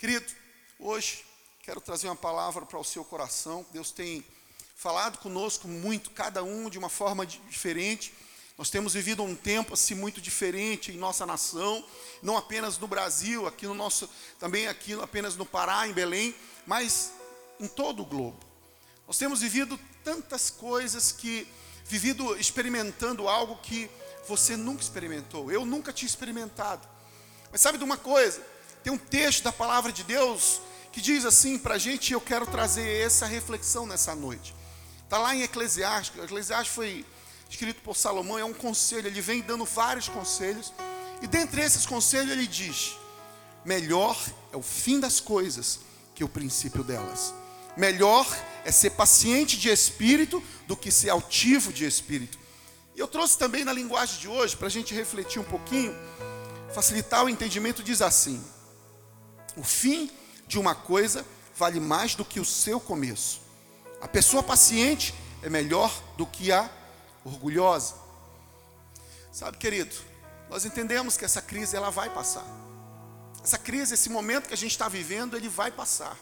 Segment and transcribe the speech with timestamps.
[0.00, 0.24] Querido,
[0.78, 1.26] hoje
[1.62, 3.66] quero trazer uma palavra para o seu coração.
[3.70, 4.24] Deus tem
[4.74, 8.14] falado conosco muito, cada um de uma forma diferente.
[8.56, 11.86] Nós temos vivido um tempo assim muito diferente em nossa nação,
[12.22, 14.08] não apenas no Brasil, aqui no nosso,
[14.38, 16.34] também aqui apenas no Pará, em Belém,
[16.66, 17.12] mas
[17.60, 18.40] em todo o globo.
[19.06, 21.46] Nós temos vivido tantas coisas que
[21.84, 23.90] vivido experimentando algo que
[24.26, 25.52] você nunca experimentou.
[25.52, 26.88] Eu nunca tinha experimentado.
[27.52, 28.42] Mas sabe de uma coisa?
[28.82, 30.60] Tem um texto da palavra de Deus
[30.92, 34.54] que diz assim para a gente, eu quero trazer essa reflexão nessa noite.
[35.04, 36.22] Está lá em Eclesiastes.
[36.22, 37.04] Eclesiastes foi
[37.48, 40.72] escrito por Salomão, é um conselho, ele vem dando vários conselhos.
[41.20, 42.96] E dentre esses conselhos ele diz:
[43.64, 44.16] melhor
[44.52, 45.80] é o fim das coisas
[46.14, 47.34] que o princípio delas.
[47.76, 48.26] Melhor
[48.64, 52.38] é ser paciente de espírito do que ser altivo de espírito.
[52.94, 55.94] E eu trouxe também na linguagem de hoje, para a gente refletir um pouquinho,
[56.74, 58.42] facilitar o entendimento, diz assim:
[59.60, 60.10] o fim
[60.48, 61.24] de uma coisa
[61.54, 63.42] vale mais do que o seu começo.
[64.00, 66.70] A pessoa paciente é melhor do que a
[67.22, 67.94] orgulhosa.
[69.30, 69.94] Sabe, querido,
[70.48, 72.46] nós entendemos que essa crise ela vai passar.
[73.44, 76.16] Essa crise, esse momento que a gente está vivendo, ele vai passar.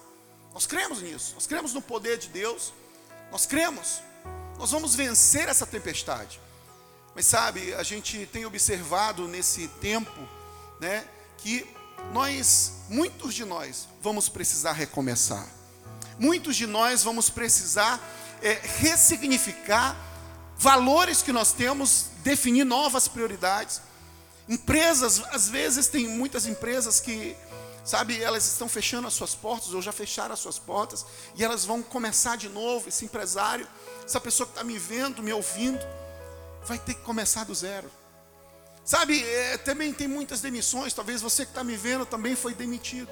[0.52, 2.72] Nós cremos nisso, nós cremos no poder de Deus,
[3.30, 4.00] nós cremos,
[4.58, 6.40] nós vamos vencer essa tempestade.
[7.14, 10.28] Mas sabe, a gente tem observado nesse tempo,
[10.80, 11.77] né, que
[12.12, 15.46] nós, muitos de nós, vamos precisar recomeçar.
[16.18, 18.00] Muitos de nós vamos precisar
[18.42, 19.96] é, ressignificar
[20.56, 23.80] valores que nós temos, definir novas prioridades.
[24.48, 27.36] Empresas, às vezes tem muitas empresas que,
[27.84, 31.64] sabe, elas estão fechando as suas portas ou já fecharam as suas portas e elas
[31.64, 32.88] vão começar de novo.
[32.88, 33.68] Esse empresário,
[34.04, 35.80] essa pessoa que está me vendo, me ouvindo,
[36.64, 37.90] vai ter que começar do zero.
[38.88, 40.94] Sabe, é, também tem muitas demissões.
[40.94, 43.10] Talvez você que está me vendo também foi demitido.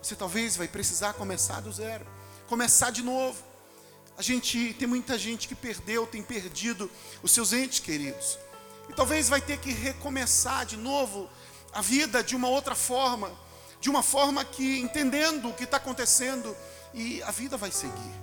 [0.00, 2.06] Você talvez vai precisar começar do zero,
[2.46, 3.36] começar de novo.
[4.16, 6.88] A gente tem muita gente que perdeu, tem perdido
[7.20, 8.38] os seus entes queridos.
[8.88, 11.28] E talvez vai ter que recomeçar de novo
[11.72, 13.28] a vida de uma outra forma,
[13.80, 16.56] de uma forma que entendendo o que está acontecendo
[16.94, 18.14] e a vida vai seguir.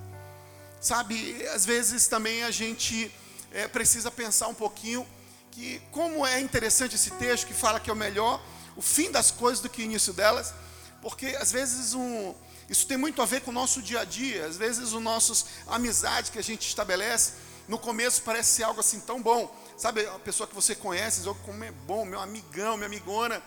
[0.80, 3.12] Sabe, às vezes também a gente
[3.52, 5.06] é, precisa pensar um pouquinho
[5.56, 8.42] que como é interessante esse texto que fala que é o melhor
[8.76, 10.54] o fim das coisas do que o início delas,
[11.02, 12.36] porque às vezes um,
[12.70, 14.46] isso tem muito a ver com o nosso dia a dia.
[14.46, 17.34] Às vezes, os nossos amizades que a gente estabelece,
[17.70, 19.50] no começo parece ser algo assim tão bom.
[19.78, 23.42] Sabe, a pessoa que você conhece, diz, oh, como é bom, meu amigão, minha amigona.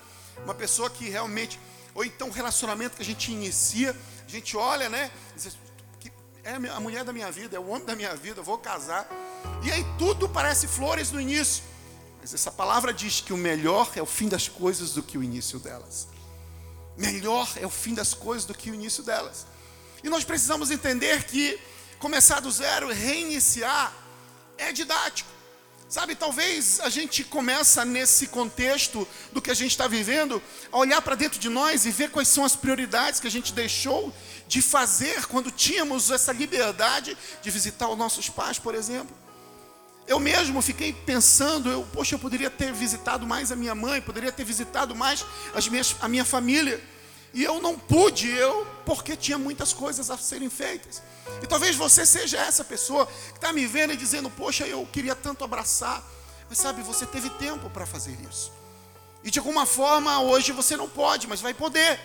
[0.44, 1.60] Uma pessoa que realmente,
[1.94, 3.94] ou então o relacionamento que a gente inicia,
[4.26, 5.10] a gente olha, né?
[5.34, 5.58] Diz,
[6.44, 9.06] é a mulher da minha vida, é o homem da minha vida, eu vou casar.
[9.62, 11.62] E aí tudo parece flores no início.
[12.28, 15.22] Mas essa palavra diz que o melhor é o fim das coisas do que o
[15.22, 16.08] início delas
[16.98, 19.46] melhor é o fim das coisas do que o início delas.
[20.02, 21.58] E nós precisamos entender que
[21.98, 23.94] começar do zero, reiniciar,
[24.58, 25.30] é didático.
[25.88, 31.00] Sabe, talvez a gente começa nesse contexto do que a gente está vivendo, a olhar
[31.00, 34.12] para dentro de nós e ver quais são as prioridades que a gente deixou
[34.46, 39.16] de fazer quando tínhamos essa liberdade de visitar os nossos pais, por exemplo.
[40.08, 44.32] Eu mesmo fiquei pensando, eu, poxa, eu poderia ter visitado mais a minha mãe, poderia
[44.32, 45.22] ter visitado mais
[45.54, 46.82] as minhas, a minha família.
[47.34, 51.02] E eu não pude, eu, porque tinha muitas coisas a serem feitas.
[51.42, 55.14] E talvez você seja essa pessoa que está me vendo e dizendo, poxa, eu queria
[55.14, 56.02] tanto abraçar.
[56.48, 58.50] Mas sabe, você teve tempo para fazer isso.
[59.22, 62.00] E de alguma forma, hoje você não pode, mas vai poder.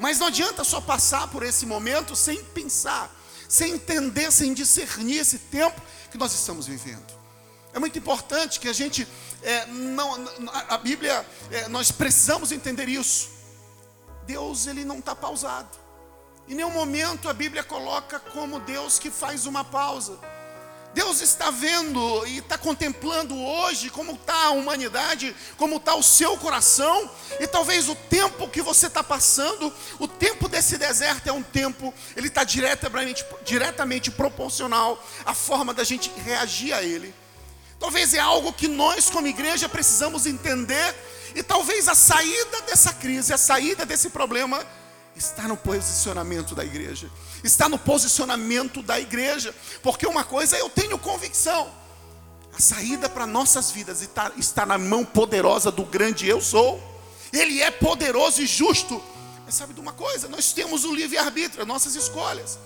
[0.00, 3.08] Mas não adianta só passar por esse momento sem pensar,
[3.48, 7.23] sem entender, sem discernir esse tempo que nós estamos vivendo.
[7.74, 9.06] É muito importante que a gente,
[9.42, 10.28] é, não,
[10.68, 13.30] a Bíblia, é, nós precisamos entender isso.
[14.24, 15.76] Deus, ele não está pausado.
[16.48, 20.16] Em nenhum momento a Bíblia coloca como Deus que faz uma pausa.
[20.94, 26.36] Deus está vendo e está contemplando hoje como está a humanidade, como está o seu
[26.36, 27.10] coração,
[27.40, 31.92] e talvez o tempo que você está passando, o tempo desse deserto é um tempo,
[32.14, 37.12] ele está diretamente, diretamente proporcional à forma da gente reagir a ele.
[37.84, 40.94] Talvez é algo que nós, como igreja, precisamos entender.
[41.34, 44.66] E talvez a saída dessa crise, a saída desse problema,
[45.14, 47.10] está no posicionamento da igreja.
[47.44, 49.54] Está no posicionamento da igreja.
[49.82, 51.70] Porque uma coisa eu tenho convicção:
[52.56, 56.82] a saída para nossas vidas está, está na mão poderosa do grande eu sou.
[57.34, 58.98] Ele é poderoso e justo.
[59.44, 60.26] Mas sabe de uma coisa?
[60.26, 62.58] Nós temos o livre-arbítrio, nossas escolhas.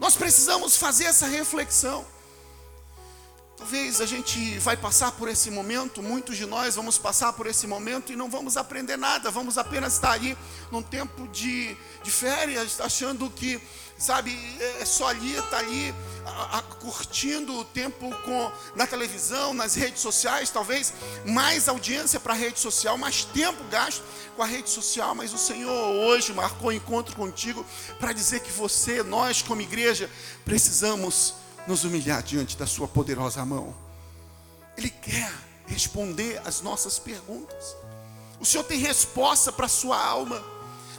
[0.00, 2.06] Nós precisamos fazer essa reflexão.
[3.62, 7.64] Talvez a gente vai passar por esse momento, muitos de nós vamos passar por esse
[7.64, 10.36] momento e não vamos aprender nada, vamos apenas estar ali
[10.72, 13.62] num tempo de, de férias, achando que,
[13.96, 14.36] sabe,
[14.80, 15.94] é só ali, está ali,
[16.26, 20.92] a, a, curtindo o tempo com, na televisão, nas redes sociais, talvez
[21.24, 24.02] mais audiência para a rede social, mais tempo gasto
[24.34, 27.64] com a rede social, mas o Senhor hoje marcou um encontro contigo
[28.00, 30.10] para dizer que você, nós como igreja,
[30.44, 33.74] precisamos nos humilhar diante da Sua poderosa mão.
[34.76, 35.32] Ele quer
[35.66, 37.76] responder as nossas perguntas.
[38.40, 40.42] O Senhor tem resposta para a sua alma.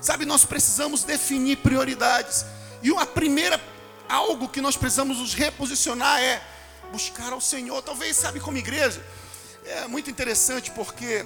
[0.02, 2.46] Sabe, nós precisamos definir prioridades.
[2.82, 3.60] E a primeira
[4.08, 6.42] algo que nós precisamos nos reposicionar é
[6.92, 7.82] buscar ao Senhor.
[7.82, 9.04] Talvez, sabe, como igreja,
[9.66, 11.26] é muito interessante porque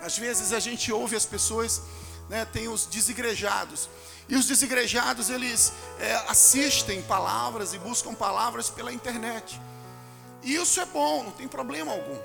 [0.00, 1.82] às vezes a gente ouve as pessoas,
[2.28, 3.88] né, tem os desigrejados.
[4.28, 9.60] E os desigrejados, eles é, assistem palavras e buscam palavras pela internet.
[10.42, 12.18] E isso é bom, não tem problema algum.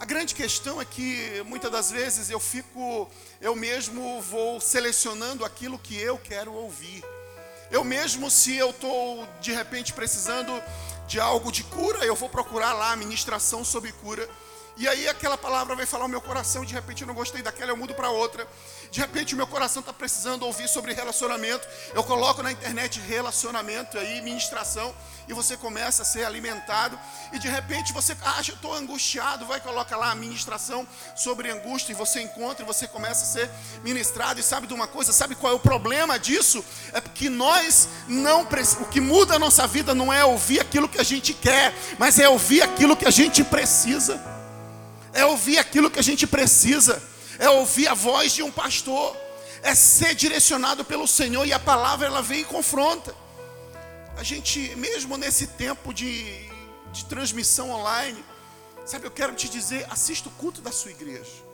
[0.00, 3.08] A grande questão é que muitas das vezes eu fico,
[3.40, 7.04] eu mesmo vou selecionando aquilo que eu quero ouvir.
[7.70, 10.62] Eu mesmo, se eu estou de repente precisando
[11.06, 14.28] de algo de cura, eu vou procurar lá a ministração sobre cura.
[14.76, 17.70] E aí aquela palavra vai falar o meu coração, de repente eu não gostei daquela,
[17.70, 18.44] eu mudo para outra.
[18.90, 21.66] De repente o meu coração está precisando ouvir sobre relacionamento.
[21.94, 24.92] Eu coloco na internet relacionamento aí, ministração,
[25.28, 26.98] e você começa a ser alimentado.
[27.32, 30.84] E de repente você acha, eu estou angustiado, vai coloca lá a ministração
[31.14, 33.50] sobre angústia, e você encontra e você começa a ser
[33.84, 34.40] ministrado.
[34.40, 35.12] E sabe de uma coisa?
[35.12, 36.64] Sabe qual é o problema disso?
[36.92, 38.42] É porque nós não
[38.80, 42.18] o que muda a nossa vida não é ouvir aquilo que a gente quer, mas
[42.18, 44.33] é ouvir aquilo que a gente precisa
[45.14, 47.00] é ouvir aquilo que a gente precisa,
[47.38, 49.16] é ouvir a voz de um pastor,
[49.62, 53.14] é ser direcionado pelo Senhor e a palavra ela vem e confronta.
[54.18, 56.48] A gente, mesmo nesse tempo de,
[56.92, 58.22] de transmissão online,
[58.84, 61.44] sabe, eu quero te dizer: assista o culto da sua igreja.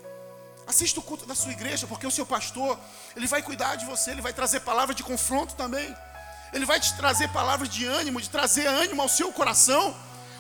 [0.67, 2.79] Assista o culto da sua igreja, porque o seu pastor,
[3.17, 5.95] ele vai cuidar de você, ele vai trazer palavra de confronto também.
[6.53, 9.95] Ele vai te trazer palavras de ânimo, de trazer ânimo ao seu coração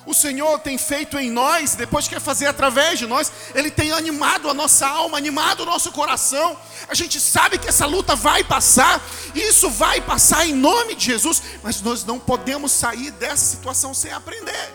[0.06, 4.48] o Senhor tem feito em nós, depois quer fazer através de nós, Ele tem animado
[4.48, 6.58] a nossa alma, animado o nosso coração.
[6.88, 9.02] A gente sabe que essa luta vai passar,
[9.34, 14.12] isso vai passar em nome de Jesus, mas nós não podemos sair dessa situação sem
[14.12, 14.72] aprender.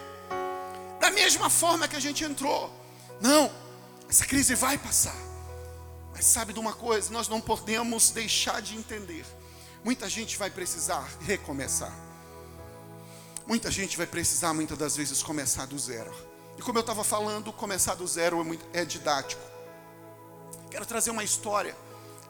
[1.00, 2.71] Da mesma forma que a gente entrou.
[3.19, 3.51] Não,
[4.10, 5.16] essa crise vai passar.
[6.13, 9.25] Mas sabe de uma coisa, nós não podemos deixar de entender.
[9.83, 12.05] Muita gente vai precisar recomeçar.
[13.47, 16.12] Muita gente vai precisar, muitas das vezes, começar do zero.
[16.57, 19.42] E como eu estava falando, começar do zero é, muito, é didático.
[20.71, 21.75] Quero trazer uma história.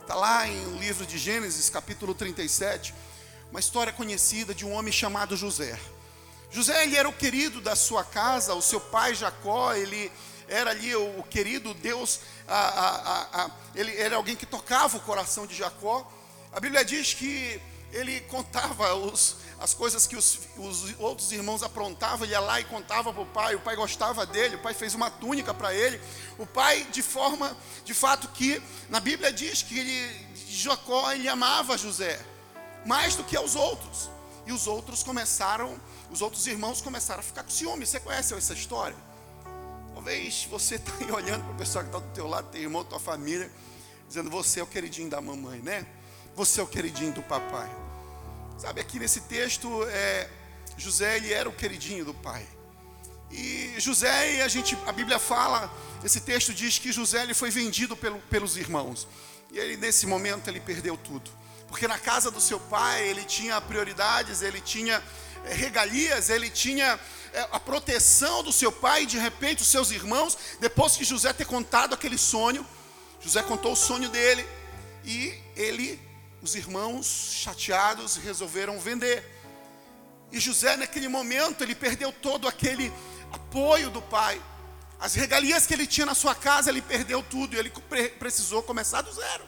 [0.01, 2.93] Está lá em o livro de Gênesis, capítulo 37.
[3.49, 5.79] Uma história conhecida de um homem chamado José.
[6.51, 10.11] José, ele era o querido da sua casa, o seu pai Jacó, ele
[10.49, 15.01] era ali o, o querido Deus, a, a, a, ele era alguém que tocava o
[15.01, 16.11] coração de Jacó.
[16.51, 17.59] A Bíblia diz que
[17.93, 22.65] ele contava os, as coisas que os, os, outros irmãos aprontavam, ele ia lá e
[22.65, 25.99] contava para o pai, o pai gostava dele, o pai fez uma túnica para ele,
[26.37, 31.77] o pai de forma, de fato que, na Bíblia diz que ele, Jacó, ele amava
[31.77, 32.19] José,
[32.85, 34.09] mais do que aos outros,
[34.45, 35.79] e os outros começaram,
[36.11, 38.97] os outros irmãos começaram a ficar com ciúme, você conhece essa história?
[39.93, 42.83] Talvez você está aí olhando para o pessoal que está do teu lado, teu irmão,
[42.83, 43.49] tua família,
[44.07, 45.87] dizendo, você é o queridinho da mamãe, né?
[46.35, 47.84] Você é o queridinho do papai.
[48.57, 50.29] Sabe, aqui nesse texto, é,
[50.77, 52.47] José ele era o queridinho do pai.
[53.29, 55.71] E José, a, gente, a Bíblia fala,
[56.03, 59.07] esse texto diz que José ele foi vendido pelo, pelos irmãos.
[59.51, 61.29] E ele, nesse momento, ele perdeu tudo.
[61.67, 65.03] Porque na casa do seu pai, ele tinha prioridades, ele tinha
[65.43, 66.97] é, regalias, ele tinha
[67.33, 71.33] é, a proteção do seu pai, e de repente os seus irmãos, depois que José
[71.33, 72.65] ter contado aquele sonho,
[73.19, 74.47] José contou o sonho dele,
[75.03, 75.99] e ele
[76.45, 79.25] os irmãos chateados resolveram vender.
[80.31, 82.93] E José, naquele momento, ele perdeu todo aquele
[83.31, 84.39] apoio do pai.
[84.99, 87.71] As regalias que ele tinha na sua casa, ele perdeu tudo e ele
[88.19, 89.43] precisou começar do zero.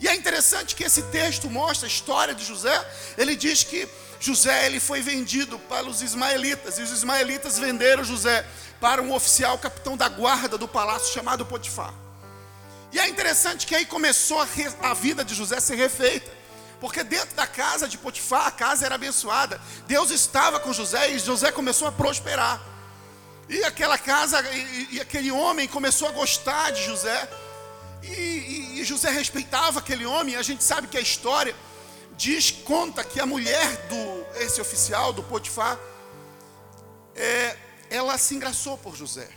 [0.00, 2.84] E é interessante que esse texto mostra a história de José.
[3.16, 3.88] Ele diz que
[4.18, 8.44] José ele foi vendido para os ismaelitas e os ismaelitas venderam José
[8.80, 12.03] para um oficial capitão da guarda do palácio chamado Potifar.
[12.94, 16.30] E é interessante que aí começou a, re, a vida de José ser refeita.
[16.80, 19.60] Porque dentro da casa de Potifar, a casa era abençoada.
[19.88, 22.62] Deus estava com José e José começou a prosperar.
[23.48, 27.28] E aquela casa, e, e aquele homem começou a gostar de José.
[28.00, 30.36] E, e, e, José respeitava aquele homem.
[30.36, 31.54] A gente sabe que a história
[32.16, 35.76] diz, conta que a mulher do esse oficial, do Potifar,
[37.16, 37.56] é,
[37.90, 39.28] ela se engraçou por José.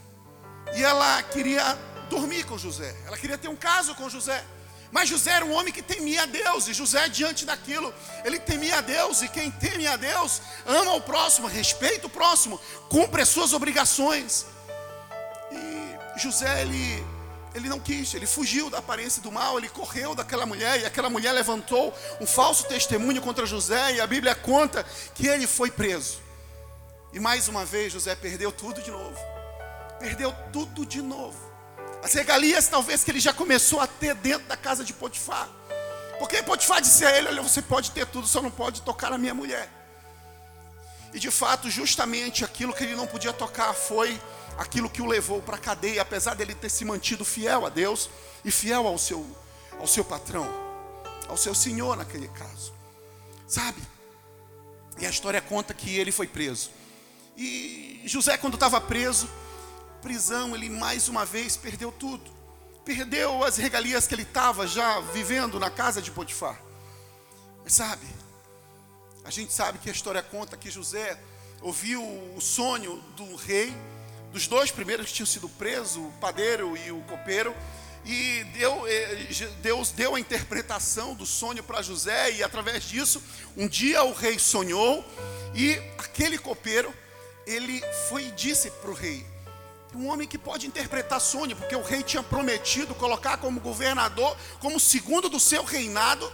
[0.76, 1.76] E ela queria
[2.10, 2.96] dormir com José.
[3.06, 4.44] Ela queria ter um caso com José.
[4.92, 8.78] Mas José era um homem que temia a Deus, e José, diante daquilo, ele temia
[8.78, 12.60] a Deus, e quem teme a Deus ama o próximo, respeita o próximo,
[12.90, 14.46] cumpre as suas obrigações.
[15.52, 17.06] E José, ele,
[17.54, 21.10] ele não quis, ele fugiu da aparência do mal, ele correu daquela mulher, e aquela
[21.10, 26.22] mulher levantou um falso testemunho contra José, e a Bíblia conta que ele foi preso.
[27.12, 29.20] E mais uma vez, José perdeu tudo de novo,
[30.00, 31.47] perdeu tudo de novo
[32.04, 35.50] as regalias talvez que ele já começou a ter dentro da casa de Potifar.
[36.20, 39.18] Porque Potifar disse a ele: Olha, você pode ter tudo, só não pode tocar na
[39.18, 39.70] minha mulher.
[41.14, 44.20] E de fato, justamente aquilo que ele não podia tocar foi
[44.58, 48.10] aquilo que o levou para a cadeia, apesar dele ter se mantido fiel a Deus
[48.44, 49.26] e fiel ao seu,
[49.80, 50.48] ao seu patrão,
[51.28, 52.74] ao seu senhor naquele caso.
[53.48, 53.82] Sabe?
[55.00, 56.72] E a história conta que ele foi preso.
[57.38, 59.30] E José, quando estava preso,
[60.02, 62.30] prisão, ele mais uma vez perdeu tudo.
[62.86, 66.62] Perdeu as regalias que ele estava já vivendo na casa de Potifar.
[67.64, 68.06] Mas sabe,
[69.26, 71.20] a gente sabe que a história conta que José
[71.62, 73.76] ouviu o sonho do rei,
[74.32, 77.54] dos dois primeiros que tinham sido presos, o padeiro e o copeiro,
[78.06, 79.28] e deu, eh,
[79.62, 83.22] Deus deu a interpretação do sonho para José, e através disso,
[83.58, 85.04] um dia o rei sonhou,
[85.54, 86.94] e aquele copeiro,
[87.46, 89.26] ele foi e disse para o rei:
[89.96, 94.80] um homem que pode interpretar sonho, porque o rei tinha prometido colocar como governador, como
[94.80, 96.32] segundo do seu reinado,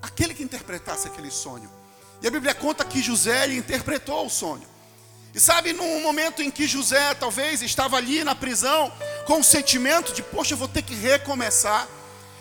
[0.00, 1.70] aquele que interpretasse aquele sonho.
[2.22, 4.70] E a Bíblia conta que José interpretou o sonho.
[5.34, 8.92] E sabe, num momento em que José talvez estava ali na prisão,
[9.26, 11.88] com o sentimento de, poxa, eu vou ter que recomeçar.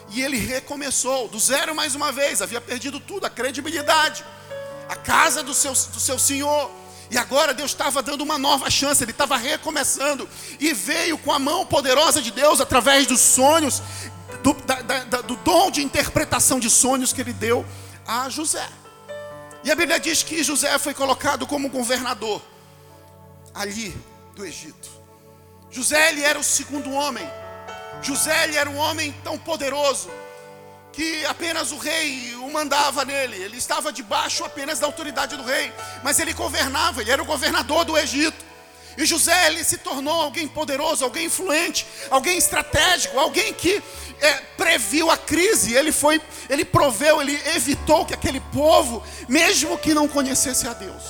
[0.10, 4.26] E ele recomeçou, do zero mais uma vez, havia perdido tudo, a credibilidade,
[4.90, 6.70] a casa do seu, do seu senhor
[7.12, 10.30] e agora Deus estava dando uma nova chance, Ele estava recomeçando.
[10.58, 13.84] E veio com a mão poderosa de Deus, através dos sonhos,
[14.42, 17.66] do, da, da, do dom de interpretação de sonhos que Ele deu
[18.08, 18.66] a José.
[19.62, 22.42] E a Bíblia diz que José foi colocado como governador
[23.54, 23.94] ali
[24.34, 24.90] do Egito.
[25.70, 27.30] José ele era o segundo homem.
[28.02, 30.10] José ele era um homem tão poderoso
[30.92, 35.72] que apenas o rei o mandava nele, ele estava debaixo apenas da autoridade do rei,
[36.04, 38.52] mas ele governava, ele era o governador do Egito.
[38.98, 43.82] E José ele se tornou alguém poderoso, alguém influente, alguém estratégico, alguém que
[44.20, 45.74] é, previu a crise.
[45.74, 51.04] Ele foi, ele proveu, ele evitou que aquele povo, mesmo que não conhecesse a Deus,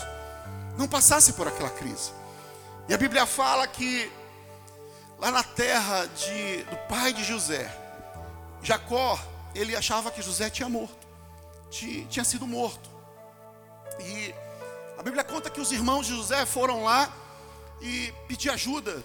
[0.77, 2.11] não passasse por aquela crise.
[2.87, 4.11] E a Bíblia fala que
[5.17, 7.69] lá na terra de, do pai de José,
[8.61, 9.19] Jacó
[9.53, 11.07] ele achava que José tinha morto,
[11.69, 12.89] tinha sido morto.
[13.99, 14.33] E
[14.97, 17.11] a Bíblia conta que os irmãos de José foram lá
[17.81, 19.03] e pedir ajuda.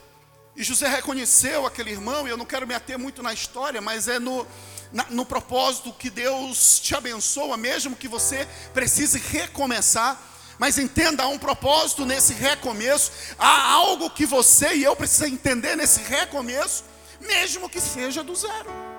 [0.55, 4.09] E José reconheceu aquele irmão, e eu não quero me ater muito na história, mas
[4.09, 4.47] é no,
[4.93, 10.21] na, no propósito que Deus te abençoa, mesmo que você precise recomeçar.
[10.59, 15.77] Mas entenda, há um propósito nesse recomeço, há algo que você e eu precisamos entender
[15.77, 16.85] nesse recomeço,
[17.21, 18.96] mesmo que seja do zero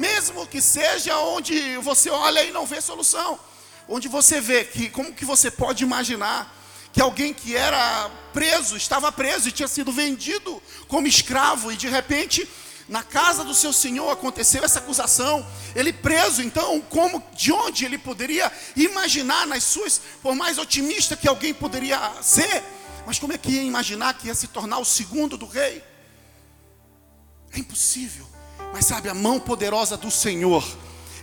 [0.00, 3.38] mesmo que seja onde você olha e não vê solução,
[3.86, 6.56] onde você vê que como que você pode imaginar
[6.90, 11.86] que alguém que era preso, estava preso e tinha sido vendido como escravo e de
[11.86, 12.48] repente
[12.88, 17.98] na casa do seu senhor aconteceu essa acusação, ele preso, então como de onde ele
[17.98, 22.64] poderia imaginar nas suas, por mais otimista que alguém poderia ser,
[23.06, 25.84] mas como é que ia imaginar que ia se tornar o segundo do rei?
[27.52, 28.29] É impossível.
[28.72, 30.66] Mas sabe, a mão poderosa do Senhor,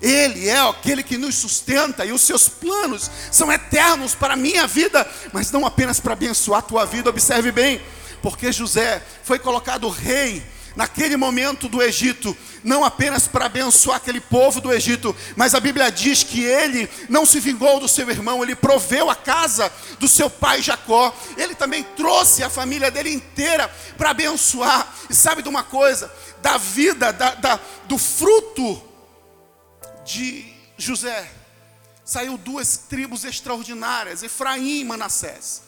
[0.02, 4.68] Ele é aquele que nos sustenta e os seus planos são eternos para a minha
[4.68, 7.82] vida, mas não apenas para abençoar a tua vida, observe bem,
[8.22, 10.44] porque José foi colocado rei
[10.78, 15.92] naquele momento do Egito, não apenas para abençoar aquele povo do Egito, mas a Bíblia
[15.92, 20.30] diz que ele não se vingou do seu irmão, ele proveu a casa do seu
[20.30, 23.68] pai Jacó, ele também trouxe a família dele inteira
[23.98, 24.94] para abençoar.
[25.10, 26.14] E sabe de uma coisa?
[26.44, 28.80] Da vida, da, da, do fruto
[30.06, 30.46] de
[30.78, 31.28] José,
[32.06, 35.64] saiu duas tribos extraordinárias, Efraim e Manassés.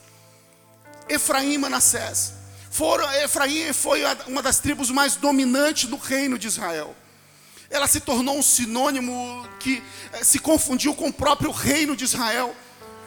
[1.10, 2.38] Efraim e Manassés.
[2.69, 6.95] Foram, Efraim foi uma das tribos mais dominantes do reino de Israel.
[7.69, 9.83] Ela se tornou um sinônimo que
[10.13, 12.55] eh, se confundiu com o próprio reino de Israel.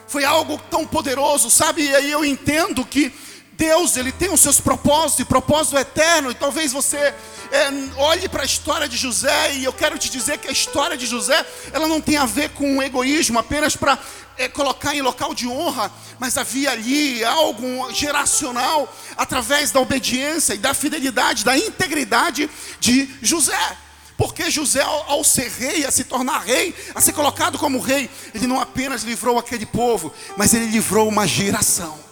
[0.06, 1.82] Foi algo tão poderoso, sabe?
[1.82, 3.12] E aí eu entendo que
[3.52, 6.30] Deus ele tem os seus propósitos e propósito eterno.
[6.30, 10.38] E talvez você é, olhe para a história de José e eu quero te dizer
[10.38, 13.98] que a história de José ela não tem a ver com o egoísmo apenas para
[14.38, 20.58] é, colocar em local de honra, mas havia ali algo geracional através da obediência e
[20.58, 22.48] da fidelidade, da integridade
[22.80, 23.76] de José.
[24.16, 28.46] Porque José, ao, ser rei, a se tornar rei, a ser colocado como rei, ele
[28.46, 32.11] não apenas livrou aquele povo, mas ele livrou uma geração.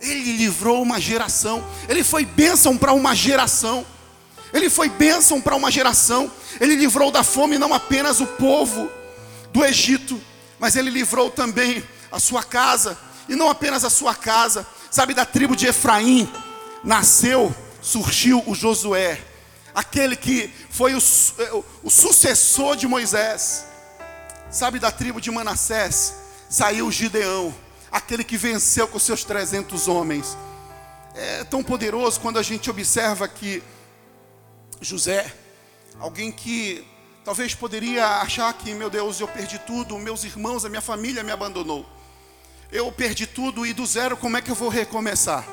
[0.00, 1.64] Ele livrou uma geração.
[1.88, 3.84] Ele foi bênção para uma geração.
[4.52, 6.30] Ele foi bênção para uma geração.
[6.60, 8.90] Ele livrou da fome não apenas o povo
[9.52, 10.20] do Egito,
[10.58, 12.98] mas ele livrou também a sua casa.
[13.28, 14.66] E não apenas a sua casa.
[14.90, 16.30] Sabe, da tribo de Efraim
[16.84, 19.20] nasceu, surgiu o Josué,
[19.74, 20.98] aquele que foi o,
[21.82, 23.66] o sucessor de Moisés.
[24.50, 26.14] Sabe, da tribo de Manassés
[26.48, 27.52] saiu Gideão
[27.90, 30.36] aquele que venceu com seus 300 homens.
[31.14, 33.62] É tão poderoso quando a gente observa que
[34.80, 35.32] José,
[35.98, 36.86] alguém que
[37.24, 41.32] talvez poderia achar que, meu Deus, eu perdi tudo, meus irmãos, a minha família me
[41.32, 41.86] abandonou.
[42.70, 45.46] Eu perdi tudo e do zero como é que eu vou recomeçar?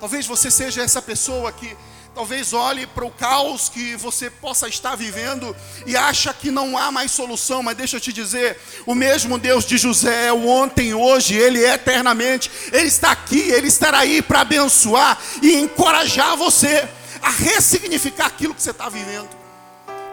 [0.00, 1.76] Talvez você seja essa pessoa que
[2.14, 5.54] Talvez olhe para o caos que você possa estar vivendo
[5.84, 8.56] e acha que não há mais solução, mas deixa eu te dizer,
[8.86, 12.48] o mesmo Deus de José é o ontem, hoje, ele é eternamente.
[12.72, 16.88] Ele está aqui, ele estará aí para abençoar e encorajar você
[17.20, 19.28] a ressignificar aquilo que você está vivendo.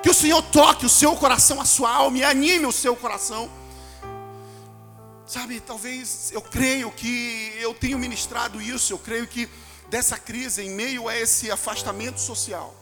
[0.01, 3.47] Que o Senhor toque o seu coração, a sua alma e anime o seu coração.
[5.27, 9.47] Sabe, talvez eu creio que eu tenho ministrado isso, eu creio que
[9.91, 12.73] dessa crise, em meio a esse afastamento social,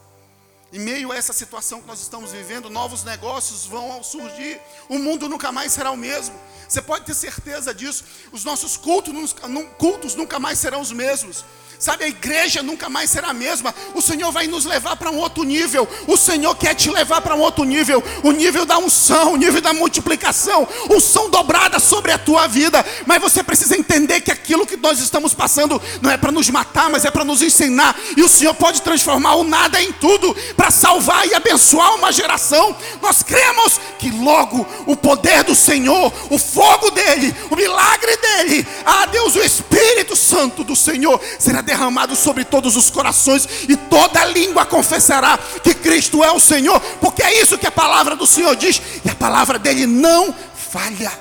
[0.71, 4.61] em meio a essa situação que nós estamos vivendo, novos negócios vão surgir.
[4.87, 6.39] O mundo nunca mais será o mesmo.
[6.67, 8.03] Você pode ter certeza disso.
[8.31, 9.35] Os nossos cultos,
[9.79, 11.43] cultos nunca mais serão os mesmos.
[11.79, 13.73] Sabe, a igreja nunca mais será a mesma.
[13.95, 15.87] O Senhor vai nos levar para um outro nível.
[16.07, 18.03] O Senhor quer te levar para um outro nível.
[18.21, 20.67] O nível da unção, o nível da multiplicação.
[20.89, 22.85] Unção dobrada sobre a tua vida.
[23.05, 26.89] Mas você precisa entender que aquilo que nós estamos passando não é para nos matar,
[26.89, 27.97] mas é para nos ensinar.
[28.17, 32.75] E o Senhor pode transformar o nada em tudo para salvar e abençoar uma geração.
[33.01, 39.05] Nós cremos que logo o poder do Senhor, o fogo dele, o milagre dele, ah
[39.05, 44.65] Deus, o Espírito Santo do Senhor será derramado sobre todos os corações, e toda língua
[44.65, 48.81] confessará que Cristo é o Senhor, porque é isso que a palavra do Senhor diz,
[49.05, 51.11] e a palavra dele não falha,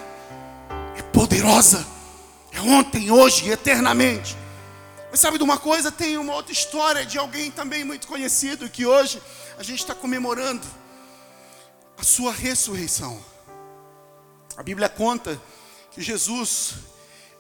[0.96, 1.86] é poderosa,
[2.50, 4.36] é ontem, hoje e eternamente.
[5.10, 5.92] Mas sabe de uma coisa?
[5.92, 9.22] Tem uma outra história de alguém também muito conhecido que hoje
[9.58, 10.66] a gente está comemorando
[11.98, 13.18] a sua ressurreição.
[14.56, 15.40] A Bíblia conta
[15.92, 16.74] que Jesus,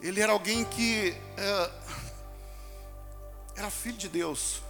[0.00, 1.70] ele era alguém que é,
[3.58, 4.62] era filho de Deus,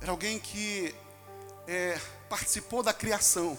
[0.00, 0.92] era alguém que
[1.68, 1.96] é,
[2.28, 3.56] participou da criação.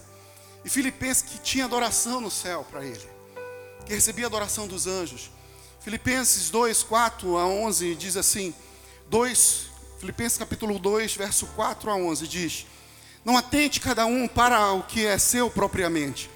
[0.66, 3.08] E Filipenses que tinha adoração no céu para ele,
[3.86, 5.32] que recebia adoração dos anjos.
[5.80, 8.54] Filipenses 2, 4 a 11 diz assim:
[9.08, 9.68] 2,
[10.00, 12.66] Filipenses capítulo 2, verso 4 a 11 diz:
[13.24, 16.30] Não atente cada um para o que é seu propriamente,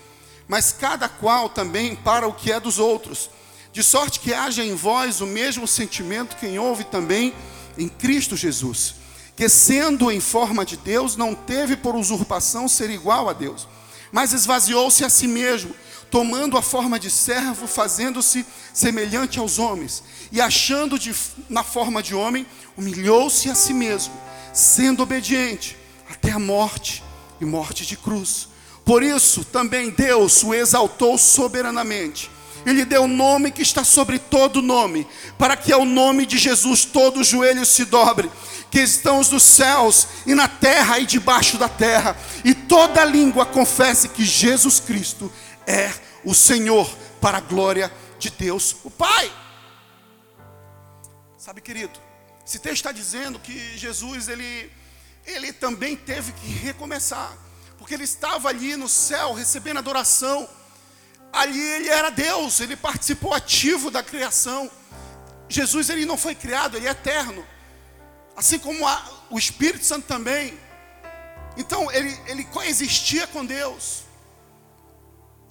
[0.47, 3.29] mas cada qual também para o que é dos outros,
[3.73, 7.35] de sorte que haja em vós o mesmo sentimento que houve também
[7.79, 8.95] em Cristo Jesus,
[9.35, 13.67] que sendo em forma de Deus, não teve por usurpação ser igual a Deus,
[14.11, 15.73] mas esvaziou-se a si mesmo,
[16.11, 21.15] tomando a forma de servo, fazendo-se semelhante aos homens, e achando de,
[21.47, 24.13] na forma de homem, humilhou-se a si mesmo,
[24.53, 25.77] sendo obediente
[26.09, 27.03] até a morte
[27.39, 28.49] e morte de cruz.
[28.83, 32.29] Por isso também Deus o exaltou soberanamente
[32.65, 36.37] e lhe deu o nome que está sobre todo nome, para que ao nome de
[36.37, 38.31] Jesus todo joelho se dobre,
[38.69, 43.45] que estão os dos céus e na terra e debaixo da terra, e toda língua
[43.45, 45.31] confesse que Jesus Cristo
[45.65, 45.91] é
[46.23, 46.89] o Senhor,
[47.21, 49.31] para a glória de Deus, o Pai.
[51.37, 51.97] Sabe, querido,
[52.45, 54.71] esse texto está dizendo que Jesus, ele,
[55.25, 57.37] ele também teve que recomeçar,
[57.77, 60.47] porque ele estava ali no céu recebendo adoração,
[61.31, 64.69] Ali ele era Deus, ele participou ativo da criação.
[65.47, 67.45] Jesus ele não foi criado, ele é eterno.
[68.35, 70.57] Assim como a, o Espírito Santo também.
[71.57, 74.03] Então ele, ele coexistia com Deus.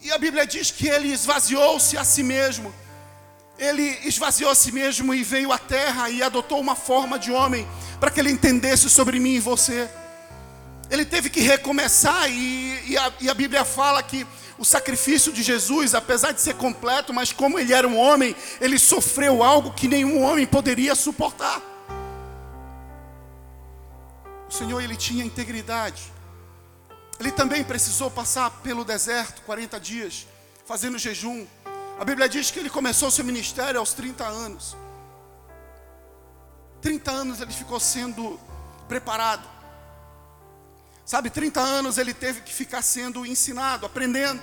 [0.00, 2.72] E a Bíblia diz que ele esvaziou-se a si mesmo.
[3.58, 7.68] Ele esvaziou a si mesmo e veio à terra e adotou uma forma de homem
[7.98, 9.90] para que ele entendesse sobre mim e você.
[10.90, 14.26] Ele teve que recomeçar, e, e, a, e a Bíblia fala que
[14.58, 18.78] o sacrifício de Jesus, apesar de ser completo, mas como ele era um homem, ele
[18.78, 21.62] sofreu algo que nenhum homem poderia suportar.
[24.48, 26.12] O Senhor ele tinha integridade.
[27.20, 30.26] Ele também precisou passar pelo deserto 40 dias,
[30.64, 31.46] fazendo jejum.
[31.98, 34.76] A Bíblia diz que ele começou seu ministério aos 30 anos.
[36.80, 38.38] 30 anos ele ficou sendo
[38.88, 39.57] preparado.
[41.08, 44.42] Sabe, 30 anos ele teve que ficar sendo ensinado, aprendendo.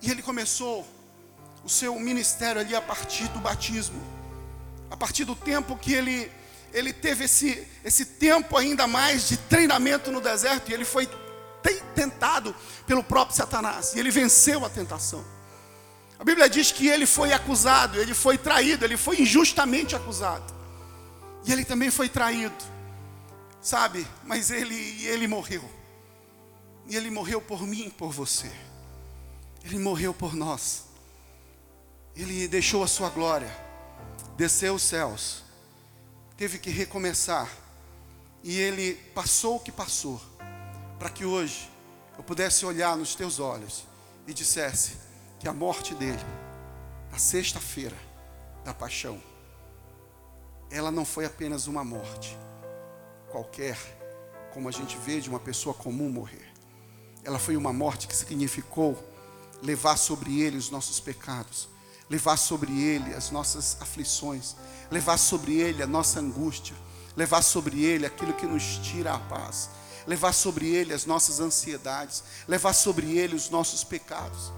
[0.00, 0.88] E ele começou
[1.62, 4.00] o seu ministério ali a partir do batismo.
[4.90, 6.32] A partir do tempo que ele
[6.72, 11.06] ele teve esse, esse tempo ainda mais de treinamento no deserto e ele foi
[11.94, 12.56] tentado
[12.86, 15.22] pelo próprio Satanás e ele venceu a tentação.
[16.18, 20.54] A Bíblia diz que ele foi acusado, ele foi traído, ele foi injustamente acusado.
[21.44, 22.73] E ele também foi traído,
[23.64, 24.06] sabe?
[24.22, 25.68] Mas ele, ele morreu.
[26.86, 28.52] E ele morreu por mim, por você.
[29.64, 30.84] Ele morreu por nós.
[32.14, 33.50] Ele deixou a sua glória,
[34.36, 35.42] desceu os céus
[36.36, 37.50] teve que recomeçar.
[38.42, 40.20] E ele passou o que passou,
[40.98, 41.70] para que hoje
[42.18, 43.86] eu pudesse olhar nos teus olhos
[44.26, 44.98] e dissesse
[45.40, 46.24] que a morte dele,
[47.10, 47.96] na sexta-feira
[48.64, 49.22] da paixão,
[50.70, 52.36] ela não foi apenas uma morte
[53.34, 53.76] qualquer,
[54.52, 56.54] como a gente vê de uma pessoa comum morrer.
[57.24, 58.96] Ela foi uma morte que significou
[59.60, 61.68] levar sobre ele os nossos pecados,
[62.08, 64.54] levar sobre ele as nossas aflições,
[64.88, 66.76] levar sobre ele a nossa angústia,
[67.16, 69.68] levar sobre ele aquilo que nos tira a paz,
[70.06, 74.52] levar sobre ele as nossas ansiedades, levar sobre ele os nossos pecados.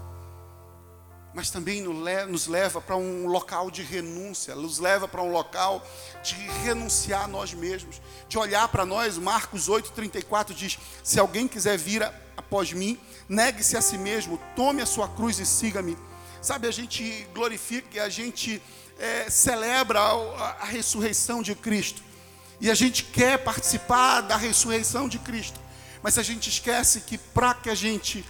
[1.37, 5.87] Mas também nos leva para um local de renúncia, nos leva para um local
[6.23, 9.19] de renunciar a nós mesmos, de olhar para nós.
[9.19, 12.01] Marcos 8,34 diz: Se alguém quiser vir
[12.35, 15.95] após mim, negue-se a si mesmo, tome a sua cruz e siga-me.
[16.41, 18.59] Sabe, a gente glorifica, a gente
[18.97, 22.01] é, celebra a, a ressurreição de Cristo.
[22.59, 25.59] E a gente quer participar da ressurreição de Cristo.
[26.01, 28.25] Mas a gente esquece que para que a gente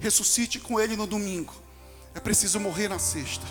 [0.00, 1.54] ressuscite com Ele no domingo,
[2.14, 3.46] é preciso morrer na sexta.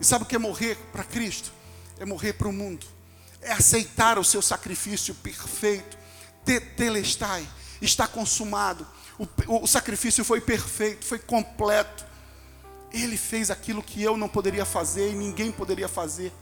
[0.00, 1.52] E sabe o que é morrer para Cristo?
[1.98, 2.86] É morrer para o mundo.
[3.40, 5.96] É aceitar o seu sacrifício perfeito.
[6.44, 7.46] Tetelestai.
[7.80, 8.86] Está consumado.
[9.18, 12.04] O, o sacrifício foi perfeito, foi completo.
[12.92, 16.32] Ele fez aquilo que eu não poderia fazer e ninguém poderia fazer.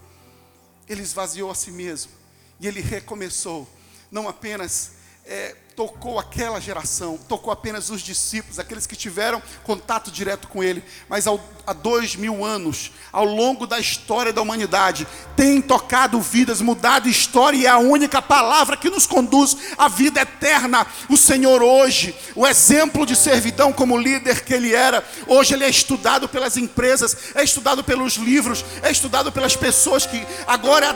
[0.89, 2.21] Ele esvaziou a si mesmo
[2.61, 3.69] e ele recomeçou,
[4.11, 4.93] não apenas
[5.25, 10.83] é, tocou aquela geração, tocou apenas os discípulos, aqueles que tiveram contato direto com ele,
[11.09, 15.07] mas ao, há dois mil anos, ao longo da história da humanidade,
[15.37, 20.21] tem tocado vidas, mudado história e é a única palavra que nos conduz à vida
[20.21, 20.87] eterna.
[21.09, 25.71] O Senhor hoje, o exemplo de servidão como líder que ele era, hoje ele é
[25.71, 30.95] estudado pelas empresas, é estudado pelos livros, é estudado pelas pessoas que agora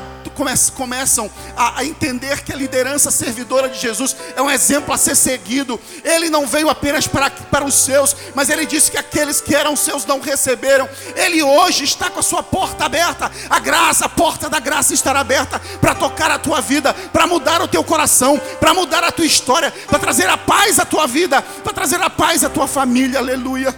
[0.74, 4.98] começam a, a entender que a liderança servidora de Jesus é um exemplo exemplo a
[4.98, 5.78] ser seguido.
[6.02, 9.76] Ele não veio apenas para, para os seus, mas ele disse que aqueles que eram
[9.76, 10.88] seus não receberam.
[11.14, 13.30] Ele hoje está com a sua porta aberta.
[13.50, 17.60] A graça, a porta da graça estará aberta para tocar a tua vida, para mudar
[17.60, 21.42] o teu coração, para mudar a tua história, para trazer a paz à tua vida,
[21.42, 23.18] para trazer a paz à tua família.
[23.18, 23.74] Aleluia.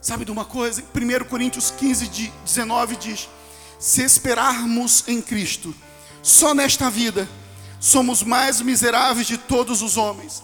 [0.00, 0.82] Sabe de uma coisa?
[0.94, 3.28] 1 Coríntios 15, 19 diz:
[3.78, 5.74] Se esperarmos em Cristo,
[6.22, 7.26] só nesta vida,
[7.84, 10.42] somos mais miseráveis de todos os homens.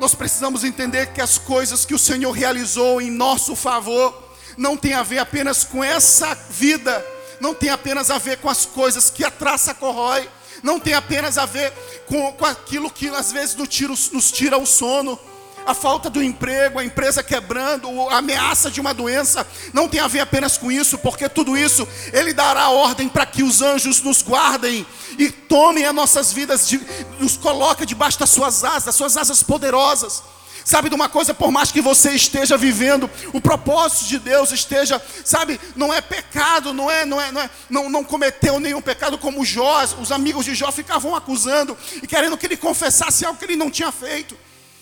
[0.00, 4.94] Nós precisamos entender que as coisas que o Senhor realizou em nosso favor não tem
[4.94, 7.04] a ver apenas com essa vida,
[7.40, 10.26] não tem apenas a ver com as coisas que a traça corrói,
[10.62, 11.70] não tem apenas a ver
[12.06, 15.20] com, com aquilo que às vezes nos tira, nos tira o sono
[15.66, 20.08] a falta do emprego, a empresa quebrando, a ameaça de uma doença, não tem a
[20.08, 24.22] ver apenas com isso, porque tudo isso Ele dará ordem para que os anjos nos
[24.22, 24.86] guardem
[25.18, 26.80] e tomem as nossas vidas, de,
[27.18, 30.22] nos coloquem debaixo das suas asas, das suas asas poderosas.
[30.64, 35.00] Sabe de uma coisa, por mais que você esteja vivendo, o propósito de Deus esteja,
[35.22, 39.18] sabe, não é pecado, não é, não é, não é, não, não cometeu nenhum pecado
[39.18, 43.44] como Jó, os amigos de Jó ficavam acusando e querendo que ele confessasse algo que
[43.44, 44.34] ele não tinha feito.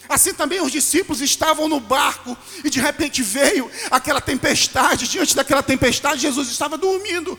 [0.08, 5.08] Assim também os discípulos estavam no barco e de repente veio aquela tempestade.
[5.08, 7.38] Diante daquela tempestade, Jesus estava dormindo.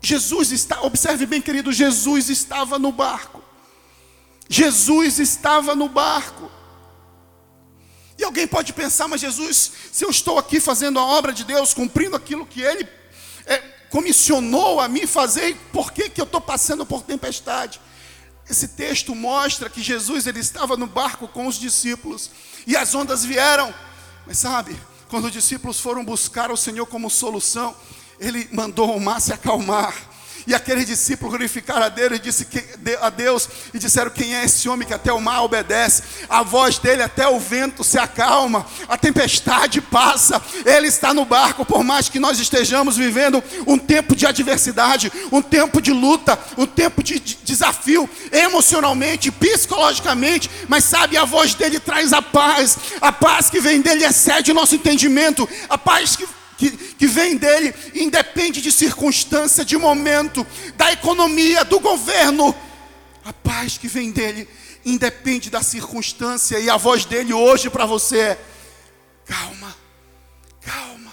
[0.00, 3.42] Jesus está, observe bem, querido, Jesus estava no barco.
[4.48, 6.50] Jesus estava no barco.
[8.16, 11.72] E alguém pode pensar, mas Jesus, se eu estou aqui fazendo a obra de Deus,
[11.72, 12.88] cumprindo aquilo que Ele
[13.46, 13.58] é,
[13.90, 17.80] comissionou a mim fazer, por que, que eu estou passando por tempestade?
[18.48, 22.30] Esse texto mostra que Jesus ele estava no barco com os discípulos
[22.66, 23.72] e as ondas vieram.
[24.26, 24.74] Mas sabe,
[25.08, 27.76] quando os discípulos foram buscar o Senhor como solução,
[28.18, 29.94] ele mandou o mar se acalmar.
[30.46, 32.62] E aqueles discípulos glorificaram a Deus e disse que,
[33.00, 36.02] a Deus e disseram quem é esse homem que até o mar obedece.
[36.28, 40.42] A voz dele até o vento se acalma, a tempestade passa.
[40.64, 45.42] Ele está no barco, por mais que nós estejamos vivendo um tempo de adversidade, um
[45.42, 50.50] tempo de luta, um tempo de, de desafio, emocionalmente, psicologicamente.
[50.68, 52.78] Mas sabe, a voz dele traz a paz.
[53.00, 55.48] A paz que vem dele excede o nosso entendimento.
[55.68, 56.26] A paz que
[56.58, 60.44] que, que vem dele independe de circunstância, de momento,
[60.76, 62.52] da economia, do governo.
[63.24, 64.48] A paz que vem dele
[64.84, 68.44] independe da circunstância, e a voz dele hoje para você é:
[69.24, 69.74] calma,
[70.60, 71.12] calma.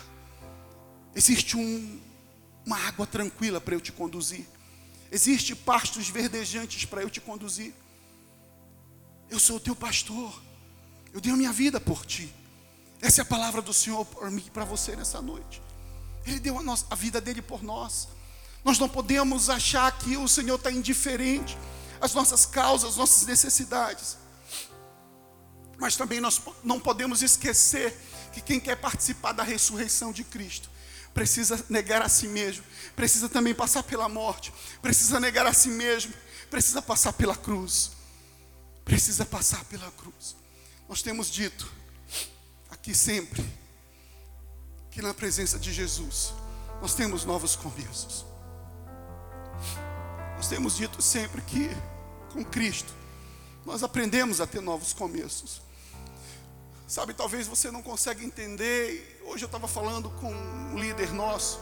[1.16, 2.00] Existe um,
[2.66, 4.46] uma água tranquila para eu te conduzir,
[5.12, 7.72] existe pastos verdejantes para eu te conduzir.
[9.30, 10.42] Eu sou o teu pastor,
[11.14, 12.34] eu dei a minha vida por ti.
[13.02, 15.62] Essa é a palavra do Senhor para mim e para você nessa noite.
[16.26, 18.08] Ele deu a, nossa, a vida dele por nós.
[18.64, 21.58] Nós não podemos achar que o Senhor está indiferente
[22.02, 24.18] às nossas causas, às nossas necessidades.
[25.78, 27.96] Mas também nós não podemos esquecer
[28.34, 30.70] que quem quer participar da ressurreição de Cristo
[31.14, 36.14] precisa negar a si mesmo, precisa também passar pela morte, precisa negar a si mesmo,
[36.50, 37.92] precisa passar pela cruz.
[38.86, 40.36] Precisa passar pela cruz.
[40.88, 41.70] Nós temos dito
[42.86, 43.44] que sempre,
[44.92, 46.36] que na presença de Jesus,
[46.80, 48.24] nós temos novos começos.
[50.36, 51.68] Nós temos dito sempre que
[52.32, 52.94] com Cristo
[53.66, 55.64] nós aprendemos a ter novos começos.
[56.88, 59.20] Sabe, talvez você não consegue entender.
[59.26, 61.60] Hoje eu estava falando com um líder nosso,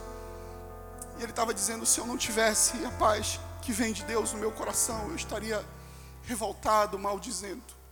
[1.17, 4.39] e ele estava dizendo: se eu não tivesse a paz que vem de Deus no
[4.39, 5.65] meu coração, eu estaria
[6.23, 7.82] revoltado, maldizendo.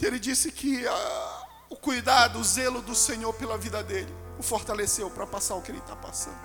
[0.00, 4.42] E ele disse que ah, o cuidado, o zelo do Senhor pela vida dele o
[4.42, 6.38] fortaleceu para passar o que ele está passando.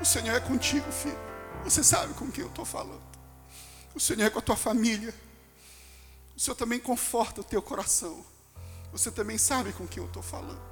[0.00, 1.18] O Senhor é contigo, filho.
[1.64, 3.02] Você sabe com quem eu estou falando.
[3.94, 5.14] O Senhor é com a tua família.
[6.34, 8.24] O Senhor também conforta o teu coração.
[8.92, 10.62] Você também sabe com quem eu estou falando.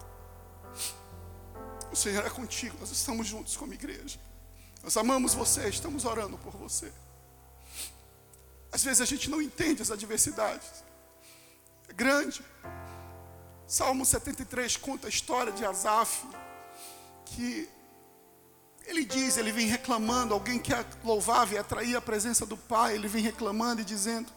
[1.93, 2.77] O Senhor é contigo.
[2.81, 4.19] Nós estamos juntos como igreja.
[4.83, 6.91] Nós amamos você, estamos orando por você.
[8.73, 10.88] Às vezes a gente não entende as adversidades
[11.89, 12.43] é grande.
[13.67, 16.27] Salmo 73 conta a história de Asaf,
[17.25, 17.69] que
[18.87, 20.73] ele diz, ele vem reclamando, alguém que
[21.05, 24.33] louvava e atraía a presença do Pai, ele vem reclamando e dizendo: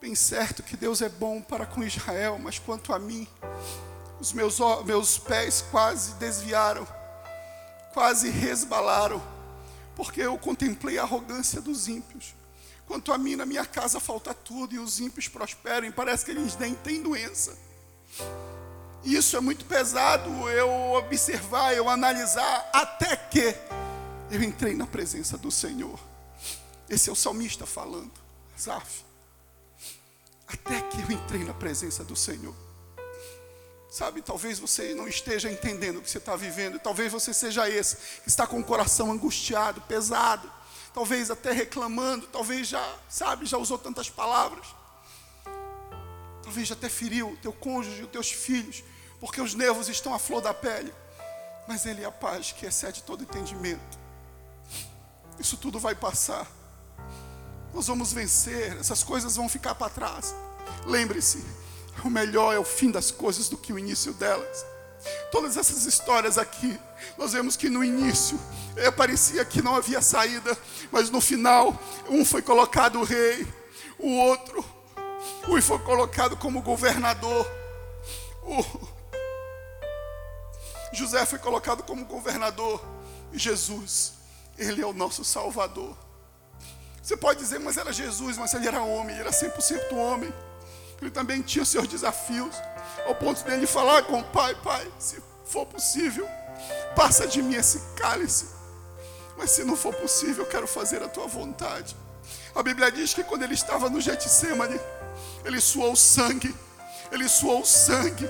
[0.00, 3.26] Bem certo que Deus é bom para com Israel, mas quanto a mim,
[4.20, 6.86] os meus, meus pés quase desviaram,
[7.94, 9.22] quase resbalaram,
[9.94, 12.35] porque eu contemplei a arrogância dos ímpios.
[12.86, 16.30] Quanto a mim, na minha casa falta tudo e os ímpios prosperam, e parece que
[16.30, 17.56] eles nem têm doença.
[19.04, 23.56] Isso é muito pesado eu observar, eu analisar, até que
[24.30, 25.98] eu entrei na presença do Senhor.
[26.88, 28.12] Esse é o salmista falando,
[28.58, 29.04] Zaf.
[30.46, 32.54] Até que eu entrei na presença do Senhor.
[33.90, 37.96] Sabe, talvez você não esteja entendendo o que você está vivendo, talvez você seja esse
[38.22, 40.52] que está com o coração angustiado, pesado
[40.96, 44.66] talvez até reclamando, talvez já, sabe, já usou tantas palavras.
[46.42, 48.82] Talvez já até feriu o teu cônjuge, os teus filhos,
[49.20, 50.90] porque os nervos estão à flor da pele.
[51.68, 53.98] Mas Ele é a paz que excede todo entendimento.
[55.38, 56.50] Isso tudo vai passar.
[57.74, 60.34] Nós vamos vencer, essas coisas vão ficar para trás.
[60.86, 61.44] Lembre-se,
[62.02, 64.64] o melhor é o fim das coisas do que o início delas.
[65.30, 66.78] Todas essas histórias aqui,
[67.16, 68.38] nós vemos que no início
[68.76, 70.56] é, parecia que não havia saída,
[70.90, 73.46] mas no final, um foi colocado rei,
[73.98, 74.64] o outro,
[75.48, 77.46] um foi colocado como governador,
[78.42, 78.64] o
[80.92, 82.82] José foi colocado como governador,
[83.32, 84.14] e Jesus,
[84.56, 85.96] ele é o nosso Salvador.
[87.02, 90.32] Você pode dizer, mas era Jesus, mas ele era homem, ele era 100% homem.
[91.00, 92.56] Ele também tinha seus desafios
[93.06, 96.28] ao ponto dele falar com o pai: Pai, se for possível,
[96.94, 98.46] passa de mim esse cálice,
[99.36, 101.96] mas se não for possível, eu quero fazer a tua vontade.
[102.54, 104.80] A Bíblia diz que quando ele estava no Getsemane,
[105.44, 106.54] ele suou sangue,
[107.12, 108.28] ele suou sangue,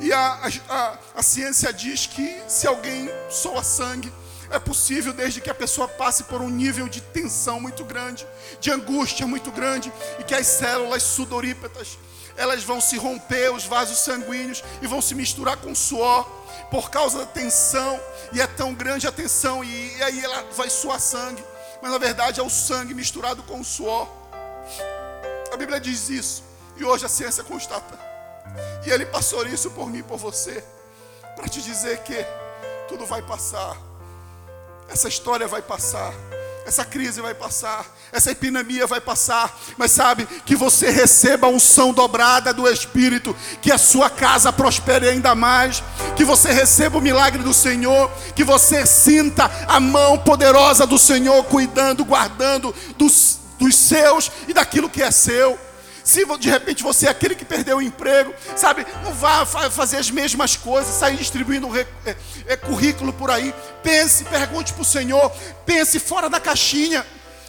[0.00, 4.12] e a, a, a ciência diz que se alguém soa sangue,
[4.50, 8.26] é possível desde que a pessoa passe por um nível de tensão muito grande,
[8.60, 11.98] de angústia muito grande, e que as células sudorípetas
[12.36, 16.24] elas vão se romper, os vasos sanguíneos, e vão se misturar com suor,
[16.70, 18.00] por causa da tensão,
[18.32, 21.44] e é tão grande a tensão, e, e aí ela vai suar sangue.
[21.80, 24.08] mas na verdade é o sangue misturado com o suor.
[25.52, 26.42] A Bíblia diz isso,
[26.76, 27.98] e hoje a ciência constata.
[28.86, 30.64] E Ele passou isso por mim por você,
[31.36, 32.24] para te dizer que
[32.88, 33.76] tudo vai passar,
[34.88, 36.12] essa história vai passar.
[36.66, 41.92] Essa crise vai passar, essa epidemia vai passar, mas sabe que você receba a unção
[41.92, 45.82] dobrada do Espírito, que a sua casa prospere ainda mais,
[46.16, 51.44] que você receba o milagre do Senhor, que você sinta a mão poderosa do Senhor
[51.44, 55.58] cuidando, guardando dos, dos seus e daquilo que é seu.
[56.04, 60.10] Se de repente você é aquele que perdeu o emprego, sabe, não vá fazer as
[60.10, 61.86] mesmas coisas, sair distribuindo é,
[62.46, 63.54] é, currículo por aí.
[63.82, 65.32] Pense, pergunte para o Senhor,
[65.64, 67.04] pense fora da caixinha.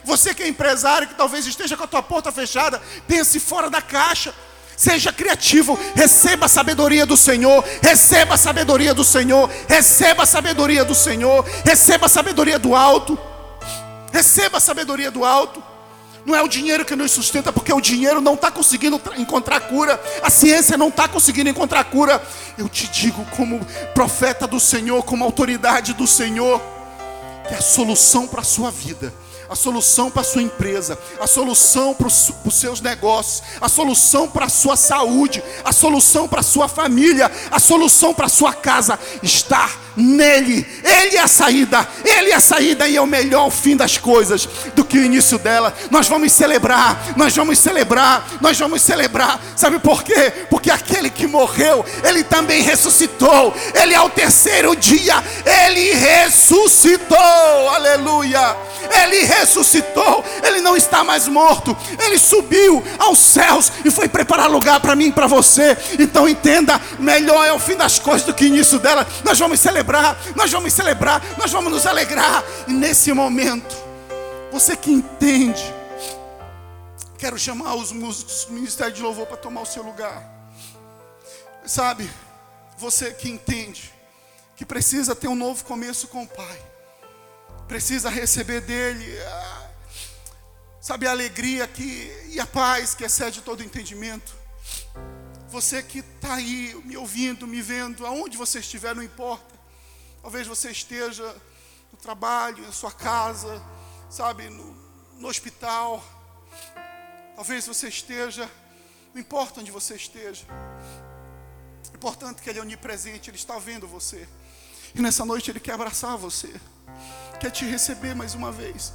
[0.06, 3.82] Você que é empresário, que talvez esteja com a tua porta fechada, pense fora da
[3.82, 4.34] caixa.
[4.78, 10.86] Seja criativo, receba a sabedoria do Senhor, receba a sabedoria do Senhor, receba a sabedoria
[10.86, 13.18] do Senhor, receba a sabedoria do alto,
[14.14, 15.75] receba a sabedoria do alto.
[16.26, 20.02] Não é o dinheiro que nos sustenta, porque o dinheiro não está conseguindo encontrar cura,
[20.24, 22.22] a ciência não está conseguindo encontrar cura.
[22.58, 23.60] Eu te digo, como
[23.94, 26.60] profeta do Senhor, como autoridade do Senhor,
[27.48, 29.14] que a solução para a sua vida
[29.50, 34.46] a solução para a sua empresa, a solução para os, seus negócios, a solução para
[34.46, 39.00] a sua saúde, a solução para a sua família, a solução para a sua casa
[39.22, 40.66] está nele.
[40.84, 44.48] Ele é a saída, ele é a saída e é o melhor fim das coisas
[44.76, 45.74] do que o início dela.
[45.92, 49.40] Nós vamos celebrar, nós vamos celebrar, nós vamos celebrar.
[49.56, 50.34] Sabe por quê?
[50.50, 53.54] Porque aquele que morreu, ele também ressuscitou.
[53.74, 57.18] Ele ao terceiro dia, ele ressuscitou.
[57.70, 58.56] Aleluia.
[59.04, 64.80] Ele ressuscitou, ele não está mais morto, ele subiu aos céus e foi preparar lugar
[64.80, 65.78] para mim e para você.
[66.00, 69.06] Então entenda: melhor é o fim das coisas do que o início dela.
[69.24, 72.44] Nós vamos celebrar, nós vamos celebrar, nós vamos nos alegrar.
[72.68, 73.76] E nesse momento,
[74.52, 75.64] você que entende,
[77.18, 80.24] quero chamar os músicos do Ministério de Louvor para tomar o seu lugar.
[81.66, 82.10] Sabe,
[82.78, 83.92] você que entende
[84.56, 86.75] que precisa ter um novo começo com o Pai
[87.68, 89.06] precisa receber dele,
[90.80, 94.36] sabe, a alegria que, e a paz que excede todo entendimento.
[95.50, 99.56] Você que está aí me ouvindo, me vendo, aonde você estiver, não importa.
[100.22, 101.24] Talvez você esteja
[101.92, 103.62] no trabalho, na sua casa,
[104.10, 104.76] sabe, no,
[105.18, 106.04] no hospital.
[107.36, 108.50] Talvez você esteja,
[109.14, 110.46] não importa onde você esteja.
[111.92, 114.28] É importante que Ele é onipresente, Ele está vendo você.
[114.94, 116.54] E nessa noite Ele quer abraçar você
[117.38, 118.94] quer te receber mais uma vez.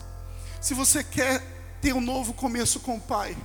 [0.61, 1.41] Se você quer
[1.81, 3.37] ter um novo começo com o Pai,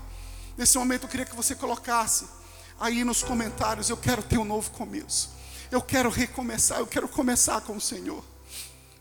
[0.57, 2.25] nesse momento eu queria que você colocasse
[2.79, 5.29] aí nos comentários: Eu quero ter um novo começo.
[5.71, 8.23] Eu quero recomeçar, eu quero começar com o Senhor.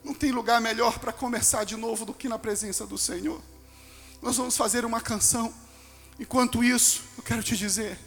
[0.03, 3.41] Não tem lugar melhor para começar de novo do que na presença do Senhor.
[4.21, 5.53] Nós vamos fazer uma canção.
[6.19, 7.99] Enquanto isso, eu quero te dizer: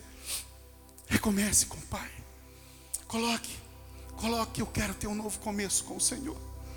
[1.08, 2.10] recomece com o Pai.
[3.08, 3.58] Coloque,
[4.18, 6.47] coloque, eu quero ter um novo começo com o Senhor.